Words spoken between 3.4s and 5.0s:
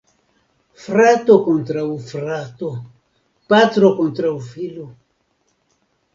patro kontraŭ filo.